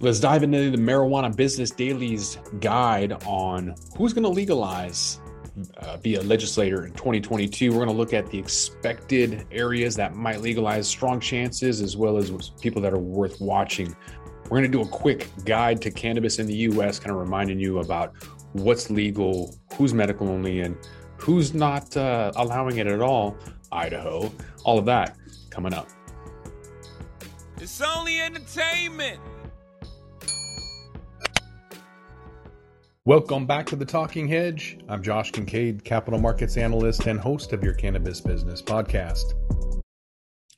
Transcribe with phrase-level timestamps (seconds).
[0.00, 5.20] Let's dive into the Marijuana Business Daily's guide on who's going to legalize
[5.78, 7.70] uh, be a legislator in 2022.
[7.70, 12.18] We're going to look at the expected areas that might legalize, strong chances, as well
[12.18, 12.30] as
[12.60, 13.96] people that are worth watching.
[14.44, 17.58] We're going to do a quick guide to cannabis in the US, kind of reminding
[17.58, 18.14] you about
[18.52, 20.76] what's legal, who's medical only, and
[21.16, 23.36] who's not uh, allowing it at all.
[23.72, 24.30] Idaho,
[24.62, 25.16] all of that
[25.48, 25.88] coming up.
[27.58, 29.18] It's only entertainment.
[33.06, 34.78] Welcome back to the Talking Hedge.
[34.88, 39.34] I'm Josh Kincaid, capital markets analyst and host of your cannabis business podcast.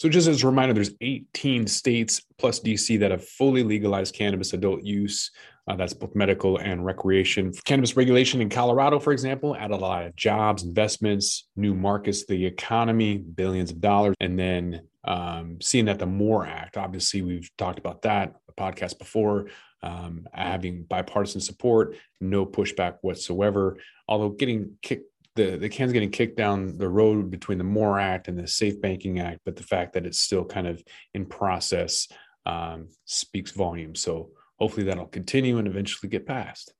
[0.00, 4.54] So, just as a reminder, there's 18 states plus DC that have fully legalized cannabis
[4.54, 5.30] adult use.
[5.68, 7.52] Uh, that's both medical and recreation.
[7.64, 12.44] Cannabis regulation in Colorado, for example, added a lot of jobs, investments, new markets, the
[12.44, 14.16] economy, billions of dollars.
[14.18, 19.46] And then um, seeing that the MORE Act, obviously, we've talked about that, podcast before,
[19.82, 23.78] um, having bipartisan support, no pushback whatsoever.
[24.08, 28.28] Although getting kicked, the the can's getting kicked down the road between the MORE Act
[28.28, 30.82] and the Safe Banking Act, but the fact that it's still kind of
[31.14, 32.08] in process
[32.46, 34.00] um, speaks volumes.
[34.00, 36.72] So hopefully that'll continue and eventually get passed.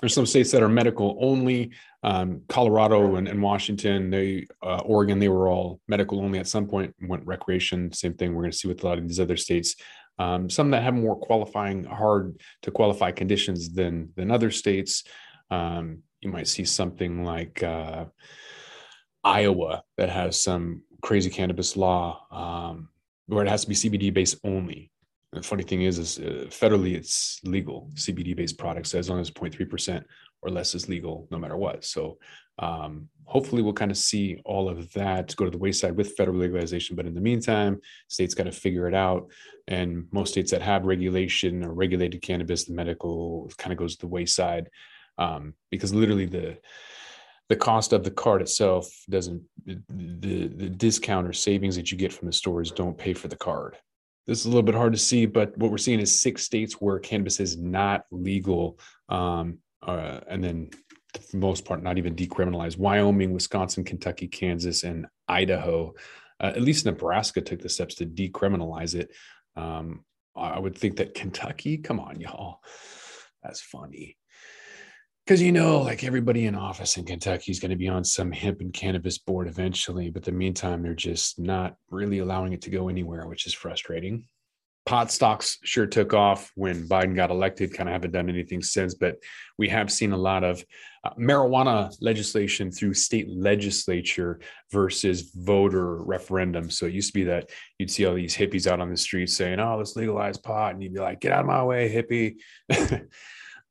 [0.00, 1.72] There's some states that are medical only.
[2.02, 6.66] Um, Colorado and, and, Washington, they uh, Oregon, they were all medical only at some
[6.66, 6.94] point.
[7.00, 7.92] Went recreation.
[7.92, 8.34] Same thing.
[8.34, 9.74] We're going to see with a lot of these other states.
[10.18, 15.04] Um, some that have more qualifying, hard to qualify conditions than than other states.
[15.50, 18.06] Um, you might see something like uh,
[19.22, 22.88] Iowa that has some crazy cannabis law um,
[23.26, 24.90] where it has to be CBD based only.
[25.32, 29.30] The funny thing is, is uh, federally it's legal CBD based products as long as
[29.30, 30.06] 0.3 percent
[30.46, 31.84] or less is legal no matter what.
[31.84, 32.18] So
[32.58, 36.38] um, hopefully we'll kind of see all of that go to the wayside with federal
[36.38, 36.96] legalization.
[36.96, 39.30] But in the meantime, states got to figure it out.
[39.68, 44.00] And most states that have regulation or regulated cannabis, the medical kind of goes to
[44.00, 44.70] the wayside
[45.18, 46.58] um, because literally the
[47.48, 52.12] the cost of the card itself doesn't the the discount or savings that you get
[52.12, 53.76] from the stores don't pay for the card.
[54.26, 56.74] This is a little bit hard to see, but what we're seeing is six states
[56.80, 60.70] where cannabis is not legal, um, uh, and then
[61.14, 62.78] for the most part, not even decriminalized.
[62.78, 65.94] Wyoming, Wisconsin, Kentucky, Kansas, and Idaho.
[66.38, 69.10] Uh, at least Nebraska took the steps to decriminalize it.
[69.56, 70.04] Um,
[70.36, 72.58] I would think that Kentucky, come on, y'all,
[73.42, 74.18] that's funny.
[75.24, 78.30] Because you know, like everybody in office in Kentucky is going to be on some
[78.30, 82.70] hemp and cannabis board eventually, but the meantime, they're just not really allowing it to
[82.70, 84.26] go anywhere, which is frustrating
[84.86, 87.74] pot stocks sure took off when Biden got elected.
[87.74, 89.16] Kind of haven't done anything since, but
[89.58, 90.64] we have seen a lot of
[91.04, 96.70] uh, marijuana legislation through state legislature versus voter referendum.
[96.70, 99.36] So it used to be that you'd see all these hippies out on the streets
[99.36, 102.36] saying, "Oh, let's legalize pot," and you'd be like, "Get out of my way, hippie."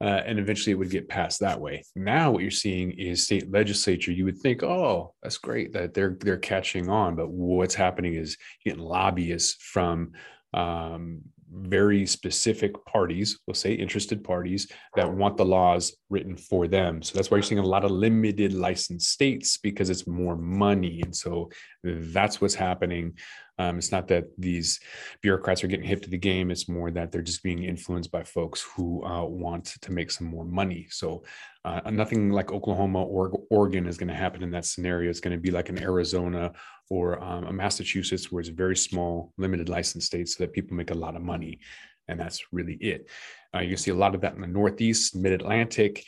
[0.01, 1.81] Uh, and eventually it would get passed that way.
[1.95, 4.11] Now what you're seeing is state legislature.
[4.11, 8.37] You would think, oh, that's great that they're they're catching on, but what's happening is
[8.65, 10.11] getting lobbyists from
[10.55, 11.21] um,
[11.51, 17.01] very specific parties, we'll say interested parties that want the laws written for them.
[17.01, 21.01] So that's why you're seeing a lot of limited license states because it's more money.
[21.03, 21.49] And so
[21.83, 23.13] that's what's happening.
[23.57, 24.79] Um, it's not that these
[25.21, 26.51] bureaucrats are getting hip to the game.
[26.51, 30.27] It's more that they're just being influenced by folks who uh, want to make some
[30.27, 30.87] more money.
[30.89, 31.23] So
[31.63, 35.09] uh, nothing like Oklahoma or Oregon is going to happen in that scenario.
[35.09, 36.51] It's going to be like an Arizona
[36.89, 40.91] or um, a Massachusetts, where it's very small, limited license states, so that people make
[40.91, 41.59] a lot of money,
[42.07, 43.09] and that's really it.
[43.55, 46.03] Uh, you see a lot of that in the Northeast, Mid Atlantic.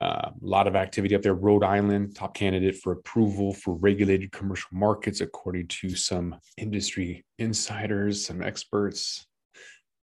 [0.00, 1.34] Uh, a lot of activity up there.
[1.34, 8.24] Rhode Island, top candidate for approval for regulated commercial markets, according to some industry insiders,
[8.24, 9.26] some experts.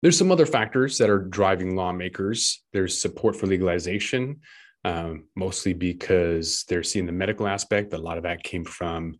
[0.02, 2.64] There's some other factors that are driving lawmakers.
[2.72, 4.40] There's support for legalization,
[4.86, 7.94] um, mostly because they're seeing the medical aspect.
[7.94, 9.16] A lot of that came from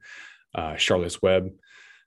[0.56, 1.50] uh, Charlotte's Web.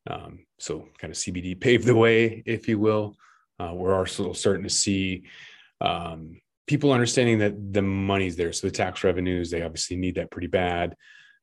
[0.09, 3.17] Um, so kind of CBD paved the way, if you will.
[3.61, 5.25] Uh, we're also starting to see
[5.81, 8.53] um, people understanding that the money's there.
[8.53, 10.97] So the tax revenues, they obviously need that pretty bad.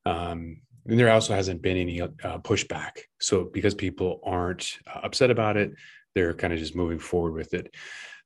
[0.05, 2.07] Um, and there also hasn't been any uh,
[2.39, 3.01] pushback.
[3.19, 5.73] So because people aren't uh, upset about it,
[6.15, 7.73] they're kind of just moving forward with it.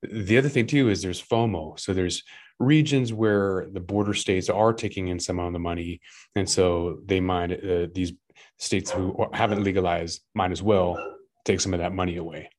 [0.02, 1.80] The other thing too is there's FOMO.
[1.80, 2.24] So there's
[2.60, 6.00] regions where the border states are taking in some of the money,
[6.36, 8.14] and so they might uh, these
[8.58, 12.50] states who haven't legalized might as well take some of that money away.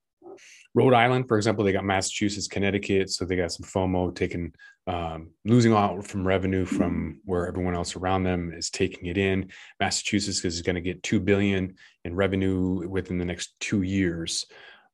[0.77, 4.53] Rhode Island, for example, they got Massachusetts, Connecticut, so they got some FOMO taking,
[4.87, 9.51] um, losing out from revenue from where everyone else around them is taking it in.
[9.81, 14.45] Massachusetts is going to get two billion in revenue within the next two years.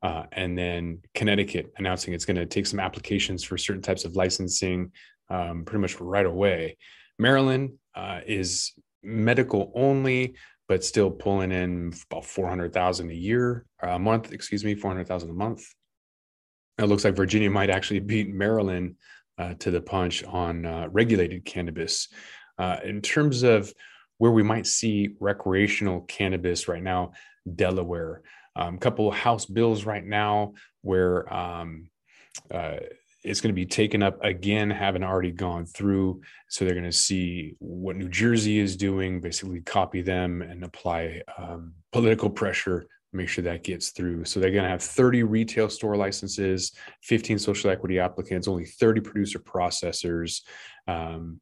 [0.04, 4.14] Uh, and then Connecticut announcing it's going to take some applications for certain types of
[4.14, 4.92] licensing
[5.30, 6.76] um, pretty much right away.
[7.18, 10.36] Maryland uh, is medical only,
[10.72, 15.66] but still pulling in about 400,000 a year, a month, excuse me, 400,000 a month.
[16.78, 18.94] It looks like Virginia might actually beat Maryland
[19.36, 22.08] uh, to the punch on uh, regulated cannabis.
[22.58, 23.70] Uh, in terms of
[24.16, 27.12] where we might see recreational cannabis right now,
[27.54, 28.22] Delaware.
[28.56, 31.90] A um, couple of House bills right now where um,
[32.50, 32.76] uh,
[33.24, 36.20] it's going to be taken up again, haven't already gone through.
[36.48, 41.22] So they're going to see what New Jersey is doing, basically copy them and apply
[41.38, 44.24] um, political pressure, make sure that gets through.
[44.24, 46.72] So they're going to have 30 retail store licenses,
[47.02, 50.42] 15 social equity applicants, only 30 producer processors.
[50.88, 51.40] Um,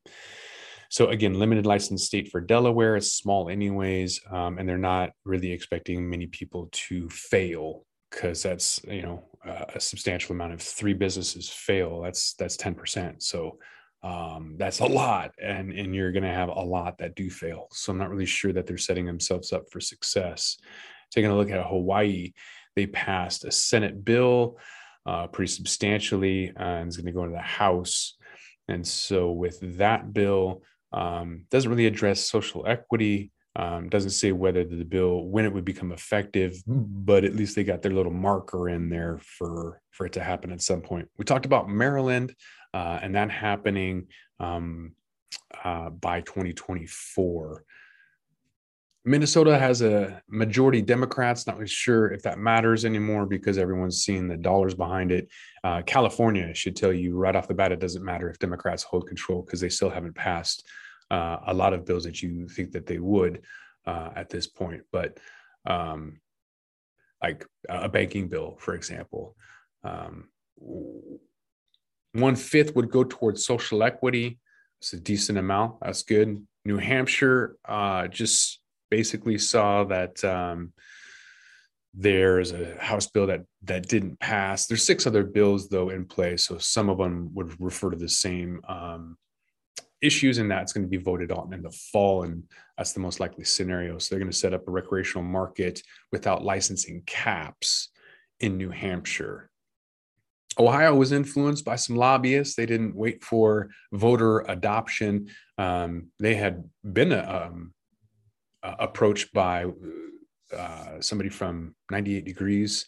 [0.90, 5.52] so again, limited license state for Delaware is small anyways, um, and they're not really
[5.52, 11.48] expecting many people to fail because that's you know a substantial amount of three businesses
[11.48, 12.02] fail.
[12.02, 13.22] That's that's ten percent.
[13.22, 13.58] So
[14.02, 17.68] um, that's a lot, and and you're going to have a lot that do fail.
[17.72, 20.58] So I'm not really sure that they're setting themselves up for success.
[21.10, 22.32] Taking a look at Hawaii,
[22.76, 24.58] they passed a Senate bill
[25.06, 28.16] uh, pretty substantially, uh, and it's going to go into the House.
[28.68, 30.62] And so with that bill,
[30.92, 33.32] um, doesn't really address social equity.
[33.56, 37.64] Um, doesn't say whether the bill when it would become effective, but at least they
[37.64, 41.08] got their little marker in there for for it to happen at some point.
[41.18, 42.34] We talked about Maryland
[42.72, 44.06] uh, and that happening
[44.38, 44.92] um,
[45.64, 47.64] uh, by 2024.
[49.04, 51.46] Minnesota has a majority Democrats.
[51.46, 55.28] Not really sure if that matters anymore because everyone's seeing the dollars behind it.
[55.64, 59.08] Uh, California should tell you right off the bat it doesn't matter if Democrats hold
[59.08, 60.68] control because they still haven't passed
[61.10, 63.42] uh, a lot of bills that you think that they would
[63.86, 64.82] uh, at this point.
[64.92, 65.18] But
[65.66, 66.20] um,
[67.22, 69.36] like a banking bill, for example,
[69.84, 70.28] um,
[72.12, 74.38] one fifth would go towards social equity.
[74.80, 75.80] It's a decent amount.
[75.80, 76.46] That's good.
[76.64, 78.60] New Hampshire uh, just
[78.90, 80.72] basically saw that um,
[81.94, 84.66] there's a House bill that that didn't pass.
[84.66, 88.08] There's six other bills though in play, so some of them would refer to the
[88.08, 89.16] same um,
[90.02, 92.42] issues, and that's going to be voted on in the fall, and
[92.76, 93.98] that's the most likely scenario.
[93.98, 95.82] So they're going to set up a recreational market
[96.12, 97.90] without licensing caps
[98.40, 99.50] in New Hampshire.
[100.58, 102.56] Ohio was influenced by some lobbyists.
[102.56, 105.28] They didn't wait for voter adoption.
[105.58, 107.72] Um, they had been um,
[108.62, 109.66] uh, approached by
[110.56, 112.86] uh, somebody from 98 Degrees.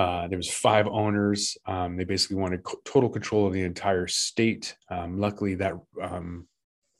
[0.00, 1.58] Uh, there was five owners.
[1.66, 4.74] Um, they basically wanted co- total control of the entire state.
[4.88, 6.48] Um, luckily, that um,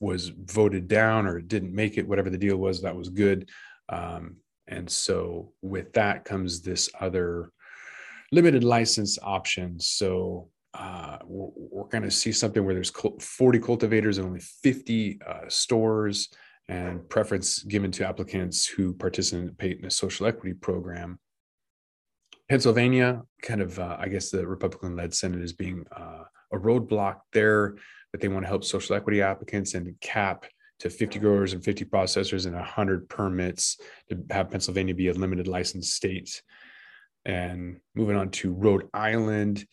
[0.01, 2.07] was voted down or didn't make it.
[2.07, 3.49] Whatever the deal was, that was good.
[3.89, 4.37] Um,
[4.67, 7.53] and so, with that comes this other
[8.33, 9.81] limited license option.
[9.81, 15.21] So uh, we're, we're going to see something where there's 40 cultivators and only 50
[15.27, 16.29] uh, stores
[16.69, 21.19] and preference given to applicants who participate in a social equity program.
[22.51, 27.19] Pennsylvania, kind of, uh, I guess the Republican led Senate is being uh, a roadblock
[27.33, 27.77] there
[28.11, 30.47] that they want to help social equity applicants and cap
[30.81, 35.47] to 50 growers and 50 processors and 100 permits to have Pennsylvania be a limited
[35.47, 36.43] license state.
[37.25, 39.65] And moving on to Rhode Island,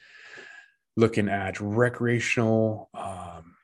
[0.96, 3.56] looking at recreational um,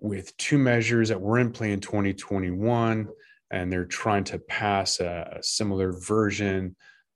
[0.00, 3.08] with two measures that were in play in 2021,
[3.52, 6.74] and they're trying to pass a, a similar version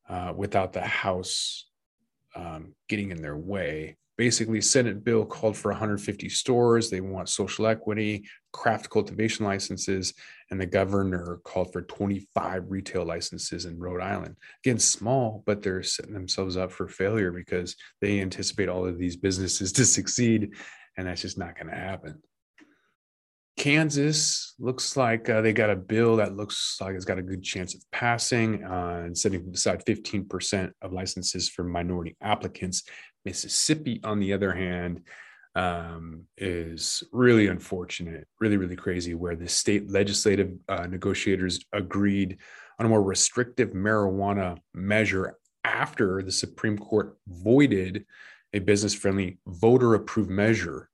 [0.08, 1.66] uh, without the House
[2.34, 3.96] um, getting in their way.
[4.16, 6.88] Basically, Senate bill called for 150 stores.
[6.88, 10.14] They want social equity, craft cultivation licenses,
[10.50, 14.36] and the governor called for 25 retail licenses in Rhode Island.
[14.64, 19.16] Again, small, but they're setting themselves up for failure because they anticipate all of these
[19.16, 20.54] businesses to succeed,
[20.96, 22.22] and that's just not going to happen.
[23.56, 27.42] Kansas looks like uh, they got a bill that looks like it's got a good
[27.42, 32.82] chance of passing uh, and setting aside 15% of licenses for minority applicants.
[33.24, 35.02] Mississippi, on the other hand,
[35.54, 42.38] um, is really unfortunate, really, really crazy, where the state legislative uh, negotiators agreed
[42.80, 48.04] on a more restrictive marijuana measure after the Supreme Court voided
[48.52, 50.90] a business friendly voter approved measure.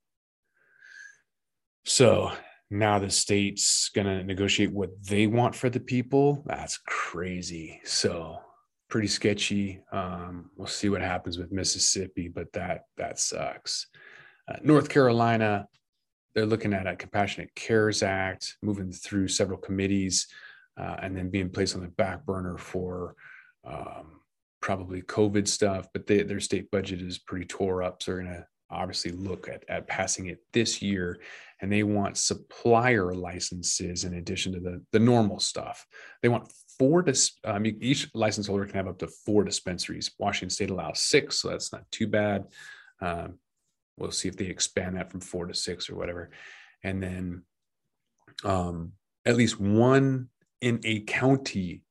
[1.85, 2.33] So
[2.71, 7.81] now the state's going to negotiate what they want for the people that's crazy.
[7.85, 8.39] So
[8.89, 9.81] pretty sketchy.
[9.93, 13.87] Um, we'll see what happens with mississippi but that that sucks.
[14.49, 15.67] Uh, north carolina
[16.35, 20.29] they're looking at a compassionate cares act moving through several committees
[20.77, 23.15] uh, and then being placed on the back burner for
[23.65, 24.21] um,
[24.61, 28.03] probably COVID stuff, but they, their state budget is pretty tore up.
[28.03, 31.19] So they're going to obviously look at, at passing it this year
[31.61, 35.87] and they want supplier licenses in addition to the, the normal stuff.
[36.23, 40.11] They want four, dis, um, each license holder can have up to four dispensaries.
[40.19, 42.47] Washington state allows six, so that's not too bad.
[43.03, 43.39] Um,
[43.99, 46.31] we'll see if they expand that from four to six or whatever.
[46.83, 47.43] And then
[48.45, 48.93] um,
[49.27, 50.29] at least one
[50.61, 51.83] in a county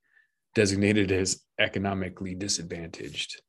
[0.56, 3.42] designated as economically disadvantaged.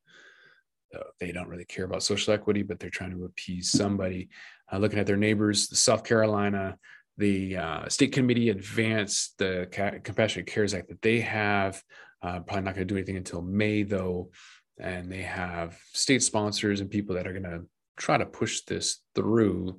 [0.95, 4.29] Uh, they don't really care about social equity, but they're trying to appease somebody.
[4.73, 6.77] Uh, looking at their neighbors, South Carolina,
[7.17, 9.69] the uh, state committee advanced the
[10.05, 11.83] Compassionate Cares Act that they have.
[12.23, 14.31] Uh, probably not going to do anything until May, though.
[14.79, 17.67] And they have state sponsors and people that are going to
[17.97, 19.79] try to push this through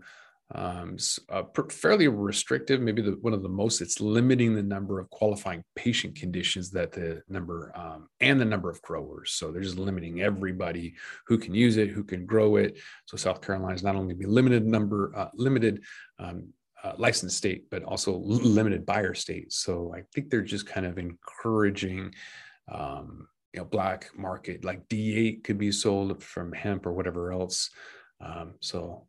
[0.54, 0.98] um,
[1.30, 3.80] uh, fairly restrictive, maybe the, one of the most.
[3.80, 8.70] It's limiting the number of qualifying patient conditions that the number um, and the number
[8.70, 9.32] of growers.
[9.32, 12.80] So they're just limiting everybody who can use it, who can grow it.
[13.06, 15.84] So South Carolina is not only be limited number, uh, limited
[16.20, 16.50] um,
[16.84, 19.54] uh, licensed state, but also limited buyer state.
[19.54, 22.14] So I think they're just kind of encouraging.
[22.72, 27.70] Um, you know, black market like D8 could be sold from hemp or whatever else.
[28.22, 29.08] Um, so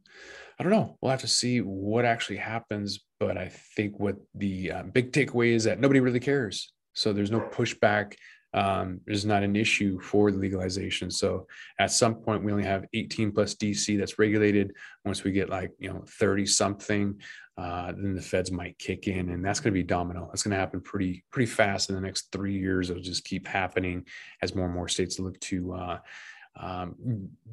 [0.59, 0.99] I don't know.
[1.01, 3.01] We'll have to see what actually happens.
[3.19, 6.73] But I think what the uh, big takeaway is that nobody really cares.
[6.95, 8.15] So there's no pushback.
[8.55, 11.11] Um, there's not an issue for legalization.
[11.11, 11.47] So
[11.79, 14.73] at some point, we only have 18 plus DC that's regulated.
[15.05, 17.19] Once we get like, you know, 30 something,
[17.57, 20.27] uh, then the feds might kick in and that's going to be domino.
[20.27, 22.91] That's going to happen pretty, pretty fast in the next three years.
[22.91, 24.05] It'll just keep happening
[24.43, 25.99] as more and more states look to, uh,
[26.57, 26.95] um,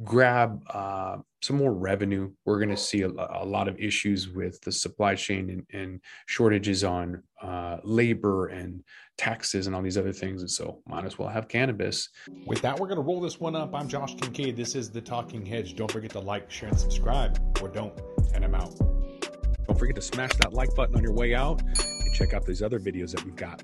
[0.04, 2.32] grab uh, some more revenue.
[2.46, 6.02] We're going to see a, a, lot of issues with the supply chain and, and
[6.26, 8.84] shortages on uh, labor and
[9.18, 10.42] taxes and all these other things.
[10.42, 12.10] And so, might as well have cannabis.
[12.46, 13.74] With that, we're going to roll this one up.
[13.74, 14.58] I'm Josh Kincaid.
[14.58, 15.76] This is the Talking Hedge.
[15.76, 17.98] Don't forget to like, share, and subscribe, or don't.
[18.34, 18.78] And I'm out.
[18.78, 22.62] Don't forget to smash that like button on your way out and check out these
[22.62, 23.64] other videos that we've got.